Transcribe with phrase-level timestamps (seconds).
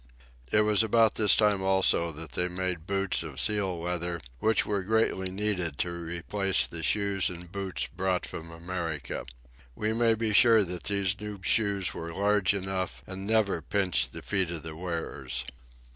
[0.51, 4.81] It was about this time also that they made boots of seal leather, which were
[4.81, 9.27] greatly needed to replace the shoes and boots brought from America.
[9.75, 14.23] We may be sure that these new shoes were large enough and never pinched the
[14.23, 15.45] feet of the wearers.